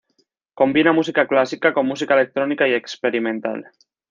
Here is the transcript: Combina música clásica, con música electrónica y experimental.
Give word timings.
Combina 0.61 0.93
música 0.99 1.27
clásica, 1.31 1.75
con 1.75 1.85
música 1.85 2.15
electrónica 2.15 2.67
y 2.67 2.73
experimental. 2.73 3.59